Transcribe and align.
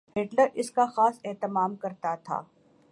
Hitler 0.15 0.47
اس 0.53 0.71
کا 0.71 0.85
خاص 0.85 1.19
اہتمام 1.23 1.75
کرتا 1.75 2.15
تھا۔ 2.15 2.41